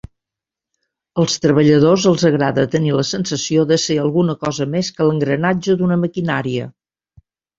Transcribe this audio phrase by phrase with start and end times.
[1.23, 5.99] Als treballadors els agrada tenir la sensació de ser alguna cosa més que l'engranatge d'una
[6.07, 6.67] maquinaria.